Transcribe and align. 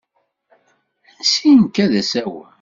Ansi 1.19 1.51
nekka 1.59 1.85
d 1.91 1.93
asawen. 2.01 2.49